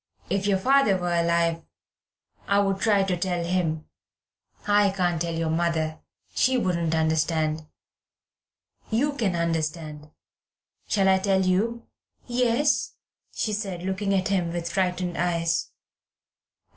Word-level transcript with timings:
If 0.31 0.47
your 0.47 0.57
father 0.57 0.97
were 0.97 1.13
alive 1.13 1.61
I 2.47 2.57
would 2.57 2.79
try 2.79 3.03
to 3.03 3.15
tell 3.15 3.43
him; 3.43 3.85
I 4.67 4.89
can't 4.89 5.21
tell 5.21 5.35
your 5.35 5.51
mother, 5.51 5.99
she 6.33 6.57
wouldn't 6.57 6.95
understand. 6.95 7.67
You 8.89 9.13
can 9.13 9.35
understand. 9.35 10.09
Shall 10.87 11.07
I 11.07 11.19
tell 11.19 11.45
you?" 11.45 11.85
"Yes," 12.25 12.93
she 13.31 13.53
said, 13.53 13.83
looking 13.83 14.11
at 14.15 14.29
him 14.29 14.51
with 14.51 14.71
frightened 14.71 15.19
eyes. 15.19 15.69